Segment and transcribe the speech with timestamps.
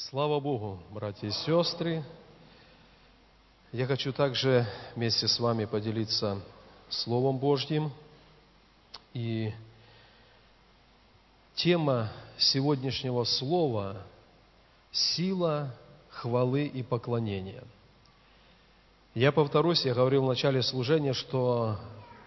[0.00, 2.04] Слава Богу, братья и сестры!
[3.72, 6.40] Я хочу также вместе с вами поделиться
[6.88, 7.90] Словом Божьим.
[9.12, 9.52] И
[11.56, 13.96] тема сегодняшнего слова–
[14.92, 15.74] сила
[16.10, 17.64] хвалы и поклонения.
[19.14, 21.76] Я повторюсь, я говорил в начале служения, что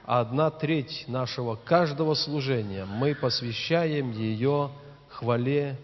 [0.06, 4.72] одна треть нашего каждого служения мы посвящаем ее
[5.08, 5.80] хвале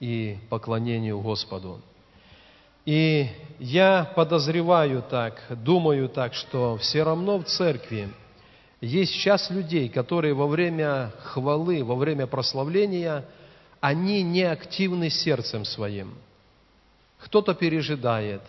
[0.00, 1.80] и поклонению Господу.
[2.84, 8.08] И я подозреваю так, думаю так, что все равно в церкви
[8.80, 13.24] есть часть людей, которые во время хвалы, во время прославления,
[13.80, 16.14] они не активны сердцем своим.
[17.18, 18.42] Кто-то пережидает,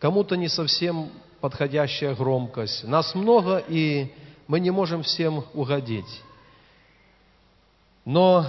[0.00, 2.84] кому-то не совсем подходящая громкость.
[2.84, 4.12] Нас много, и
[4.48, 6.22] мы не можем всем угодить.
[8.04, 8.44] Но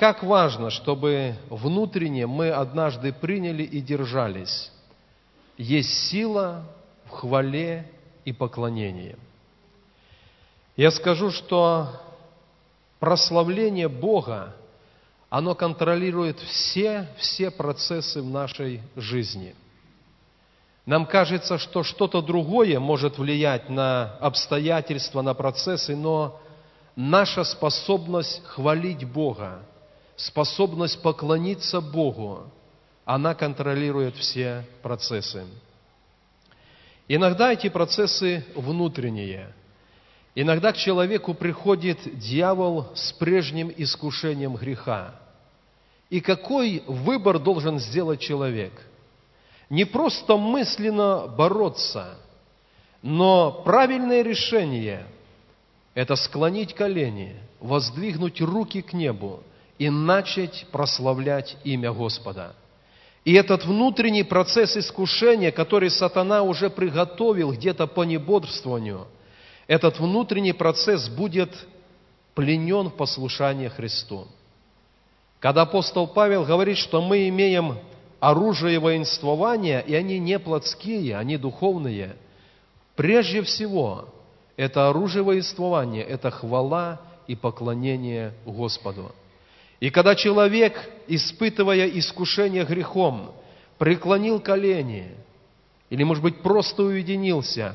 [0.00, 4.72] как важно, чтобы внутренне мы однажды приняли и держались.
[5.58, 6.64] Есть сила
[7.04, 7.86] в хвале
[8.24, 9.14] и поклонении.
[10.74, 11.88] Я скажу, что
[12.98, 14.56] прославление Бога,
[15.28, 19.54] оно контролирует все, все процессы в нашей жизни.
[20.86, 26.40] Нам кажется, что что-то другое может влиять на обстоятельства, на процессы, но
[26.96, 29.60] наша способность хвалить Бога,
[30.20, 32.44] способность поклониться Богу,
[33.04, 35.44] она контролирует все процессы.
[37.08, 39.52] Иногда эти процессы внутренние.
[40.34, 45.14] Иногда к человеку приходит дьявол с прежним искушением греха.
[46.08, 48.72] И какой выбор должен сделать человек?
[49.70, 52.16] Не просто мысленно бороться,
[53.02, 55.06] но правильное решение–
[55.94, 59.42] это склонить колени, воздвигнуть руки к небу
[59.80, 62.54] и начать прославлять имя Господа.
[63.24, 69.06] И этот внутренний процесс искушения, который сатана уже приготовил где-то по небодрствованию,
[69.66, 71.50] этот внутренний процесс будет
[72.34, 74.26] пленен в послушании Христу.
[75.38, 77.78] Когда апостол Павел говорит, что мы имеем
[78.20, 82.16] оружие воинствования, и они не плотские, они духовные,
[82.96, 84.10] прежде всего,
[84.58, 89.12] это оружие воинствования, это хвала и поклонение Господу.
[89.80, 93.32] И когда человек, испытывая искушение грехом,
[93.78, 95.16] преклонил колени,
[95.88, 97.74] или, может быть, просто уединился,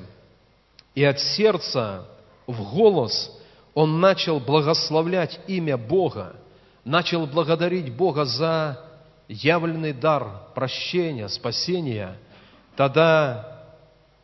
[0.94, 2.08] и от сердца
[2.46, 3.32] в голос
[3.74, 6.36] он начал благословлять имя Бога,
[6.86, 8.80] начал благодарить Бога за
[9.28, 12.18] явленный дар прощения, спасения,
[12.76, 13.74] тогда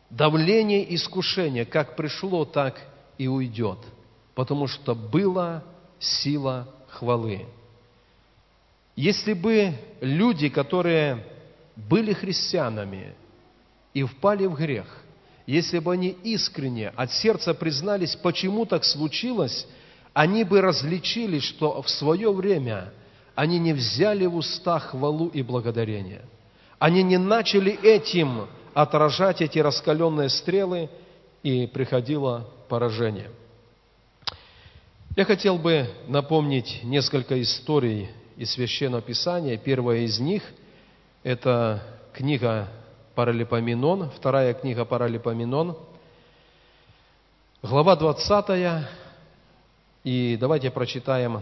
[0.08, 2.80] давление искушения как пришло, так
[3.18, 3.78] и уйдет,
[4.36, 5.64] потому что была
[5.98, 7.46] сила хвалы.
[8.96, 11.24] Если бы люди, которые
[11.76, 13.14] были христианами
[13.94, 14.86] и впали в грех,
[15.46, 19.66] если бы они искренне от сердца признались, почему так случилось,
[20.12, 22.92] они бы различили, что в свое время
[23.34, 26.22] они не взяли в уста хвалу и благодарение.
[26.78, 30.90] Они не начали этим отражать эти раскаленные стрелы,
[31.42, 33.30] и приходило поражение.
[35.16, 38.08] Я хотел бы напомнить несколько историй
[38.42, 39.56] из Священного Писания.
[39.56, 40.42] Первая из них–
[41.22, 41.80] это
[42.12, 42.68] книга
[43.14, 45.78] Паралипоменон, вторая книга Паралипоменон,
[47.62, 48.84] глава 20,
[50.02, 51.40] и давайте прочитаем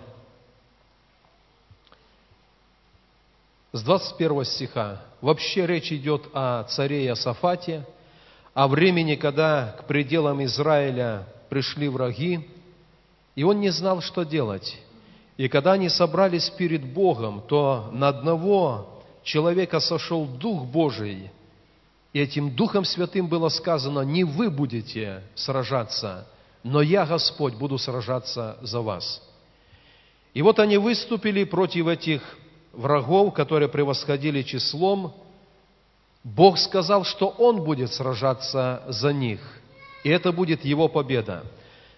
[3.73, 5.01] с 21 стиха.
[5.23, 7.87] Вообще речь идет о царе Иосафате,
[8.53, 12.47] о времени, когда к пределам Израиля пришли враги,
[13.37, 14.79] и он не знал, что делать.
[15.41, 21.31] И когда они собрались перед Богом, то на одного человека сошел Дух Божий,
[22.13, 26.27] и этим Духом Святым было сказано, не вы будете сражаться,
[26.63, 29.23] но я, Господь, буду сражаться за вас.
[30.35, 32.21] И вот они выступили против этих
[32.75, 35.15] врагов, которые превосходили числом.
[36.23, 39.41] Бог сказал, что Он будет сражаться за них,
[40.05, 41.45] и это будет Его победа.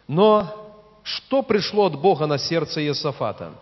[0.06, 0.61] Но
[1.02, 3.52] что пришло от Бога на сердце Иосафата?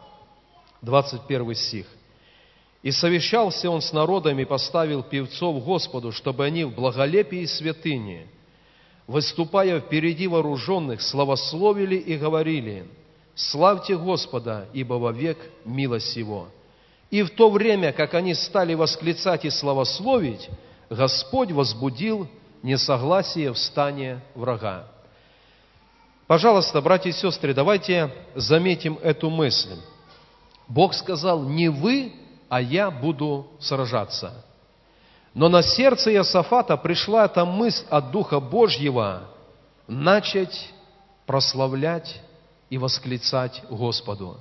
[0.82, 1.87] 21 стих.
[2.82, 8.26] «И совещался он с народом и поставил певцов Господу, чтобы они в благолепии святыни,
[9.06, 12.87] выступая впереди вооруженных, славословили и говорили,
[13.34, 16.48] «Славьте Господа, ибо вовек милость Его».
[17.10, 20.48] И в то время, как они стали восклицать и славословить,
[20.88, 22.28] Господь возбудил
[22.62, 24.87] несогласие в стане врага.
[26.31, 29.75] Пожалуйста, братья и сестры, давайте заметим эту мысль.
[30.69, 32.12] Бог сказал, не вы
[32.49, 34.44] а я буду сражаться.
[35.35, 39.25] Но на сердце Иосафата пришла эта мысль от Духа Божьего
[39.88, 40.73] начать
[41.27, 42.23] прославлять
[42.69, 44.37] и восклицать Господу.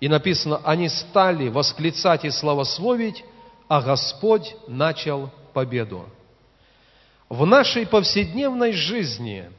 [0.00, 3.22] И написано, они стали восклицать и славословить,
[3.68, 6.06] а Господь начал победу.
[7.28, 9.50] В нашей повседневной жизни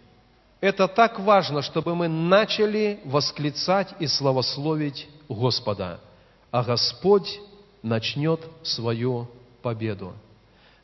[0.60, 6.00] это так важно, чтобы мы начали восклицать и славословить Господа,
[6.52, 7.40] а Господь
[7.84, 9.28] начнет свою
[9.62, 10.14] победу.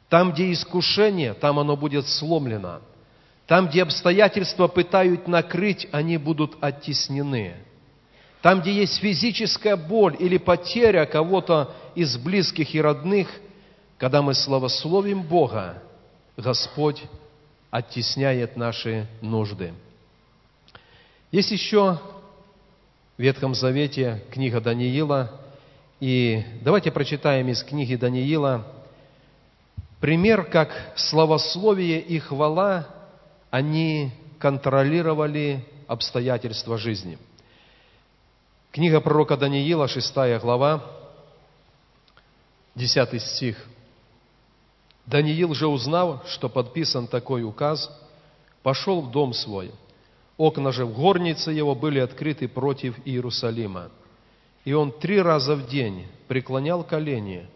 [0.10, 2.82] Там, где искушение, там оно будет сломлено.
[3.48, 7.56] Там, где обстоятельства пытают накрыть, они будут оттеснены.
[8.42, 13.30] Там, где есть физическая боль или потеря кого-то из близких и родных,
[13.98, 15.82] когда мы славословим Бога,
[16.38, 17.02] Господь
[17.74, 19.74] оттесняет наши нужды.
[21.32, 22.00] Есть еще
[23.18, 25.32] в Ветхом Завете книга Даниила,
[26.00, 28.64] и давайте прочитаем из книги Даниила
[30.00, 32.88] пример, как славословие и хвала,
[33.50, 37.18] они контролировали обстоятельства жизни.
[38.72, 40.84] Книга пророка Даниила, 6 глава,
[42.76, 43.66] 10 стих.
[45.06, 47.90] Даниил же, узнав, что подписан такой указ,
[48.62, 49.72] пошел в дом свой.
[50.38, 53.90] Окна же в горнице его были открыты против Иерусалима.
[54.66, 57.48] И он три раза в день преклонял колени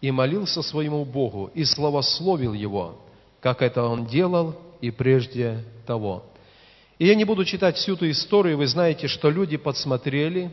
[0.00, 3.00] и молился своему Богу, и славословил Его,
[3.40, 6.24] как это он делал и прежде того.
[6.98, 10.50] И я не буду читать всю эту историю, вы знаете, что люди подсмотрели,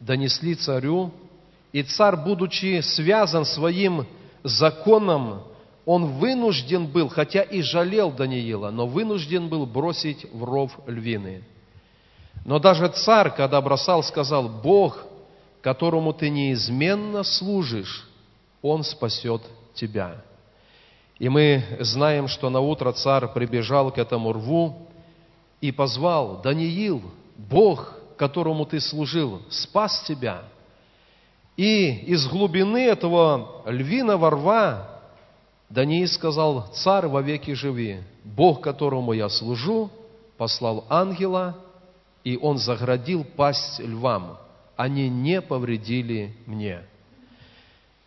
[0.00, 1.12] донесли царю,
[1.72, 4.06] и царь, будучи связан своим
[4.42, 5.42] законом,
[5.86, 11.42] он вынужден был, хотя и жалел Даниила, но вынужден был бросить в ров львины.
[12.44, 15.04] Но даже царь, когда бросал, сказал, Бог,
[15.60, 18.08] которому ты неизменно служишь,
[18.62, 19.42] он спасет
[19.74, 20.16] тебя.
[21.18, 24.88] И мы знаем, что на утро царь прибежал к этому рву
[25.60, 27.02] и позвал, Даниил,
[27.36, 30.42] Бог, которому ты служил, спас тебя.
[31.56, 34.93] И из глубины этого львиного рва
[35.74, 39.90] Даниил сказал, царь вовеки живи, Бог, которому я служу,
[40.36, 41.56] послал ангела,
[42.22, 44.38] и он заградил пасть львам.
[44.76, 46.82] Они не повредили мне.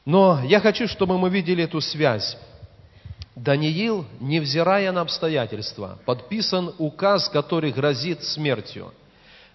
[0.05, 2.37] Но я хочу, чтобы мы видели эту связь.
[3.35, 8.93] Даниил, невзирая на обстоятельства, подписан указ, который грозит смертью.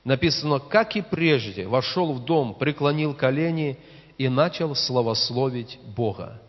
[0.05, 3.79] Написано, как и прежде, вошел в дом, преклонил колени
[4.19, 6.43] и начал славословить Бога.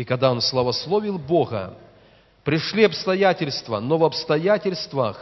[0.00, 1.74] И когда он славословил Бога,
[2.42, 5.18] пришли обстоятельства, но в обстоятельствах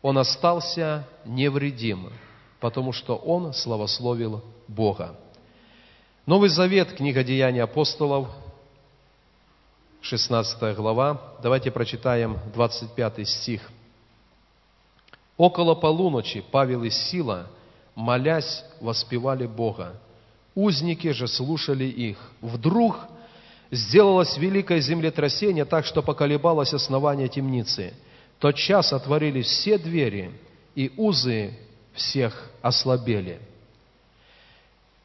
[0.00, 2.10] он остался невредим,
[2.58, 5.14] потому что он славословил Бога.
[6.24, 8.28] Новый Завет, книга Деяний апостолов,
[10.00, 11.20] 16 глава.
[11.42, 13.70] Давайте прочитаем 25 стих.
[15.36, 17.48] «Около полуночи Павел и Сила,
[17.94, 20.00] молясь, воспевали Бога.
[20.54, 22.16] Узники же слушали их.
[22.40, 22.96] Вдруг
[23.70, 27.92] сделалось великое землетрясение, так что поколебалось основание темницы.
[28.38, 30.32] Тот час отворились все двери,
[30.74, 31.54] и узы
[31.92, 33.40] всех ослабели.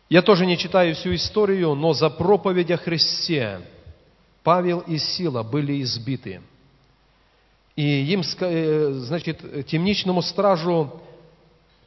[0.09, 3.61] Я тоже не читаю всю историю, но за проповедь о Христе
[4.43, 6.41] Павел и Сила были избиты.
[7.75, 11.01] И им, э, значит, темничному стражу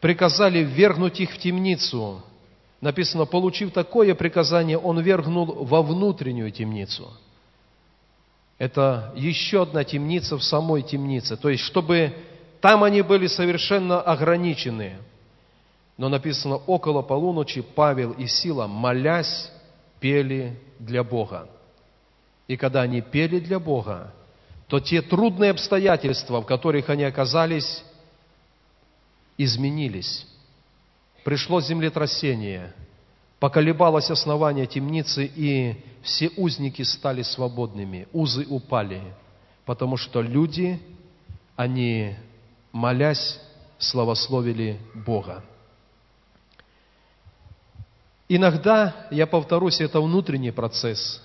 [0.00, 2.22] приказали вергнуть их в темницу.
[2.80, 7.10] Написано, получив такое приказание, он вергнул во внутреннюю темницу.
[8.58, 11.36] Это еще одна темница в самой темнице.
[11.36, 12.14] То есть, чтобы
[12.60, 14.96] там они были совершенно ограничены–
[15.96, 19.50] но написано, около полуночи Павел и Сила, молясь,
[19.98, 21.48] пели для Бога.
[22.48, 24.12] И когда они пели для Бога,
[24.68, 27.82] то те трудные обстоятельства, в которых они оказались,
[29.38, 30.26] изменились.
[31.26, 32.72] Пришло землетрясение,
[33.40, 39.02] поколебалось основание темницы, и все узники стали свободными, узы упали,
[39.64, 40.80] потому что люди,
[41.56, 42.14] они,
[42.70, 43.40] молясь,
[43.76, 45.42] славословили Бога.
[48.28, 51.20] Иногда, я повторюсь, это внутренний процесс,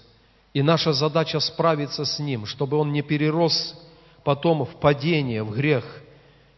[0.51, 3.79] и наша задача справиться с ним, чтобы он не перерос
[4.23, 6.01] потом в падение, в грех.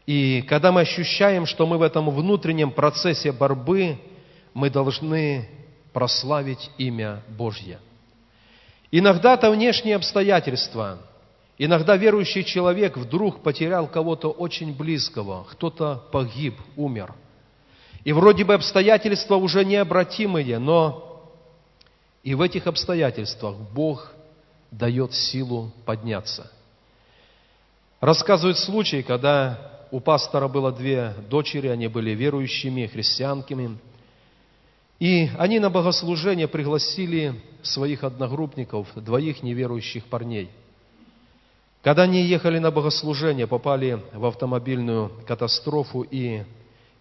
[0.05, 3.97] И когда мы ощущаем, что мы в этом внутреннем процессе борьбы,
[4.53, 5.49] мы должны
[5.93, 7.79] прославить имя Божье.
[8.91, 10.99] Иногда это внешние обстоятельства.
[11.57, 17.13] Иногда верующий человек вдруг потерял кого-то очень близкого, кто-то погиб, умер–
[18.03, 21.09] и вроде бы обстоятельства уже необратимые, но
[22.23, 24.13] И в этих обстоятельствах Бог
[24.71, 26.49] дает силу подняться.
[27.99, 33.77] Рассказывают случай, когда у пастора было две дочери, они были верующими, христианками.
[34.99, 40.49] И они на богослужение пригласили своих одногруппников, двоих неверующих парней.
[41.83, 46.41] Когда они ехали на богослужение, попали в автомобильную катастрофу, и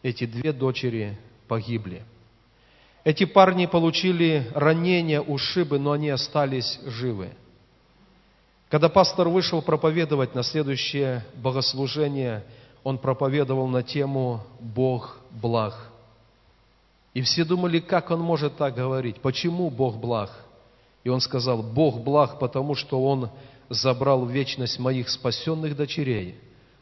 [0.03, 1.19] эти две дочери
[1.49, 2.03] погибли.
[3.05, 7.31] Эти парни получили ранения, ушибы, но они остались живы.
[8.69, 12.45] Когда пастор вышел проповедовать на следующее богослужение,
[12.85, 15.75] он проповедовал на тему «Бог благ».
[17.15, 20.31] И все думали, как он может так говорить, почему Бог благ?
[21.05, 23.29] И он сказал, Бог благ, потому что Он
[23.69, 26.37] забрал в вечность моих спасенных дочерей,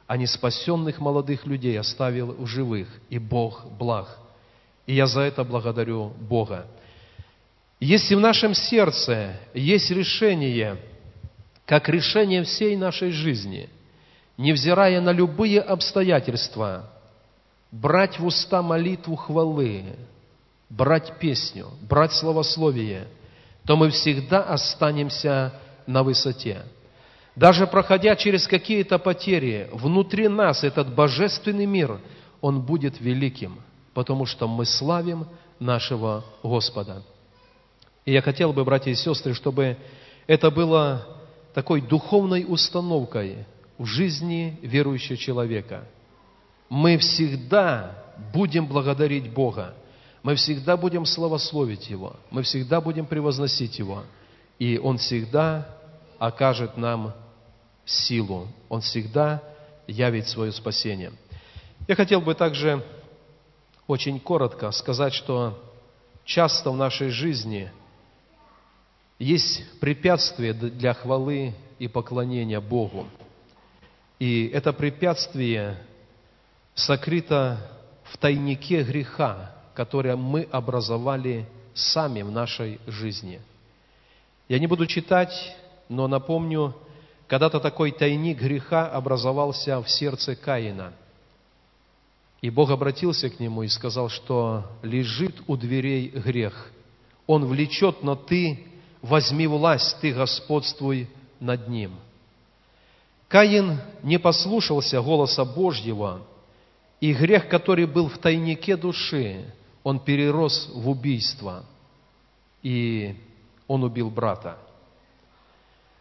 [0.06, 4.18] а не спасенных молодых людей оставил в живых, и Бог благ.
[4.86, 6.66] И я за это благодарю Бога.
[7.78, 10.78] Если в нашем сердце есть решение,
[11.64, 13.70] как решение всей нашей жизни,
[14.40, 16.90] невзирая на любые обстоятельства,
[17.70, 19.96] брать в уста молитву хвалы,
[20.68, 23.06] брать песню, брать словословие,
[23.64, 25.52] то мы всегда останемся
[25.86, 26.62] на высоте.
[27.36, 32.00] Даже проходя через какие-то потери, внутри нас этот божественный мир,
[32.40, 33.60] он будет великим–
[33.94, 35.26] потому что мы славим
[35.58, 37.02] нашего Господа.
[38.04, 39.76] И я хотел бы, братья и сестры, чтобы
[40.26, 41.06] это было
[41.54, 43.46] такой духовной установкой
[43.80, 45.86] в жизни верующего человека.
[46.68, 47.96] Мы всегда
[48.34, 49.74] будем благодарить Бога,
[50.22, 54.02] мы всегда будем славословить Его, мы всегда будем превозносить Его,
[54.58, 55.66] и Он всегда
[56.18, 57.14] окажет нам
[57.86, 59.42] силу, Он всегда
[59.86, 61.12] явит свое спасение.
[61.88, 62.84] Я хотел бы также
[63.86, 65.58] очень коротко сказать, что
[66.26, 67.72] часто в нашей жизни
[69.18, 73.06] есть препятствие для хвалы и поклонения Богу.
[74.20, 75.76] И это препятствие
[76.74, 77.58] сокрыто
[78.04, 83.40] в тайнике греха, которое мы образовали сами в нашей жизни.
[84.48, 85.56] Я не буду читать,
[85.88, 86.76] но напомню,
[87.26, 90.92] когда-то такой тайник греха образовался в сердце Каина–
[92.40, 96.70] и Бог обратился к нему и сказал, что лежит у дверей грех.
[97.26, 98.66] Он влечет, но ты
[99.02, 101.08] возьми власть, ты господствуй
[101.38, 101.92] над ним.
[103.30, 106.20] Каин не послушался голоса Божьего,
[107.00, 111.64] и грех, который был в тайнике души, он перерос в убийство,
[112.62, 113.16] и
[113.66, 114.58] он убил брата.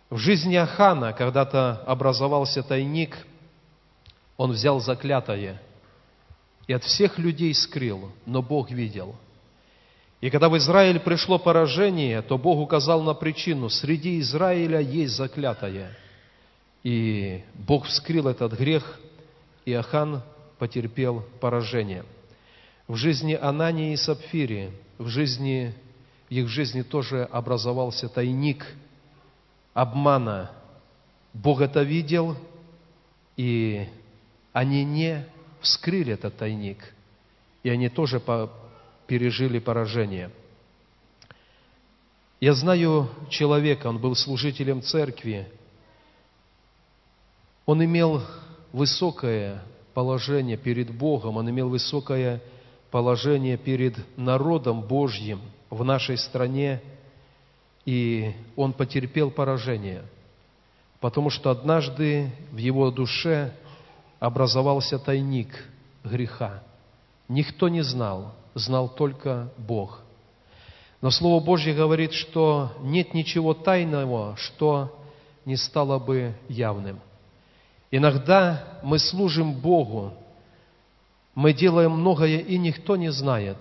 [0.10, 3.18] В жизни Ахана когда-то образовался тайник,
[4.36, 5.62] он взял заклятое–
[6.70, 9.16] и от всех людей скрыл, но Бог видел.
[10.22, 13.70] И когда в Израиль пришло поражение, то Бог указал на причину.
[13.70, 15.98] Среди Израиля есть заклятое.
[16.84, 19.00] И Бог вскрыл этот грех,
[19.66, 20.24] и Ахан
[20.58, 22.06] потерпел поражение.
[22.88, 25.74] В жизни Анании и Сапфири, в жизни,
[26.30, 28.66] их жизни тоже образовался тайник
[29.74, 30.52] обмана.
[31.34, 32.36] Бог это видел,
[33.38, 33.88] и
[34.54, 35.26] они не
[35.62, 36.94] вскрыли этот тайник,
[37.64, 38.22] и они тоже
[39.06, 40.32] пережили поражение.
[42.40, 45.52] Я знаю человека, он был служителем церкви,
[47.70, 48.22] он имел
[48.72, 49.62] высокое
[49.94, 52.42] положение перед Богом, он имел высокое
[52.92, 56.82] положение перед народом Божьим в нашей стране,
[57.86, 60.04] и он потерпел поражение,
[61.00, 63.54] потому что однажды в его душе–
[64.20, 65.66] образовался тайник
[66.04, 66.62] греха.
[67.28, 70.02] Никто не знал, знал только Бог.
[71.02, 74.94] Но Слово Божье говорит, что нет ничего тайного, что
[75.46, 77.00] не стало бы явным.
[77.92, 80.14] Иногда мы служим Богу,
[81.36, 83.58] мы делаем многое, и никто не знает.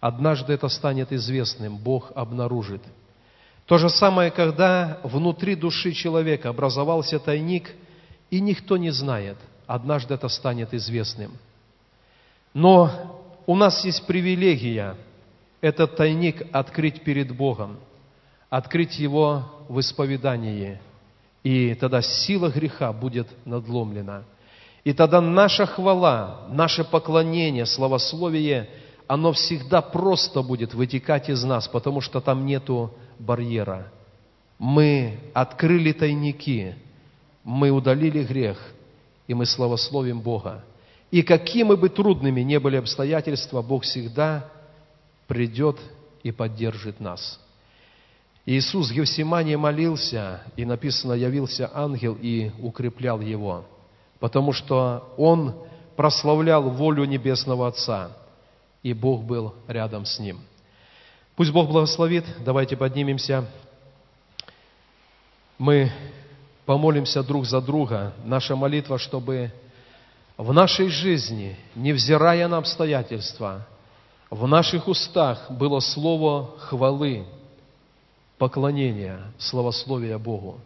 [0.00, 2.82] Однажды это станет известным, Бог обнаружит.
[3.66, 7.70] То же самое, когда внутри души человека образовался тайник,
[8.30, 11.32] и никто не знает– однажды это станет известным.
[12.52, 14.96] Но у нас есть привилегия
[15.60, 17.78] этот тайник открыть перед Богом,
[18.50, 20.80] открыть его в исповедании,
[21.42, 24.24] и тогда сила греха будет надломлена.
[24.84, 28.68] И тогда наша хвала, наше поклонение, славословие,
[29.06, 33.92] оно всегда просто будет вытекать из нас, потому что там нету барьера.
[34.58, 36.76] Мы открыли тайники,
[37.44, 38.58] мы удалили грех–
[39.26, 40.64] и мы славословим Бога.
[41.10, 44.48] И какими бы трудными ни были обстоятельства, Бог всегда
[45.26, 45.78] придет
[46.22, 47.40] и поддержит нас.
[48.44, 53.64] Иисус в Гефсимании молился, и написано, явился ангел и укреплял его,
[54.18, 55.54] потому что он
[55.96, 58.10] прославлял волю Небесного Отца,
[58.82, 60.40] и Бог был рядом с ним.
[61.36, 62.24] Пусть Бог благословит.
[62.44, 63.46] Давайте поднимемся.
[65.56, 65.90] Мы
[66.66, 68.12] помолимся друг за друга.
[68.24, 69.52] Наша молитва, чтобы
[70.36, 73.66] в нашей жизни, невзирая на обстоятельства,
[74.30, 77.24] в наших устах было слово хвалы,
[78.42, 80.58] поклонения, славословия Богу.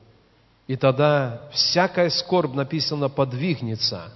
[0.67, 4.15] И тогда всякая скорбь, написано, подвигнется,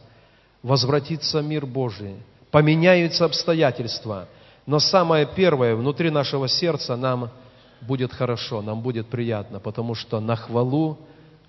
[0.62, 2.17] возвратится мир Божий,
[2.50, 4.29] поменяются обстоятельства.
[4.64, 7.29] Но самое первое, внутри нашего сердца нам
[7.83, 10.97] будет хорошо, нам будет приятно, потому что на хвалу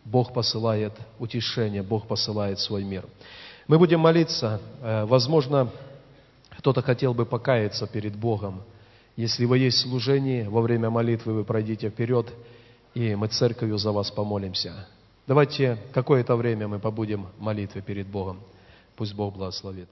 [0.03, 3.05] Бог посылает утешение, Бог посылает свой мир.
[3.69, 4.59] Мы будем молиться.
[4.81, 5.69] Э, возможно,
[6.57, 8.63] кто-то хотел бы покаяться перед Богом.
[9.15, 12.31] Если вы есть в служении, во время молитвы вы пройдите вперед,
[12.93, 14.87] и мы церковью за вас помолимся.
[15.27, 18.39] Давайте какое-то время мы побудем в молитве перед Богом.
[18.95, 19.87] Пусть Бог благословит.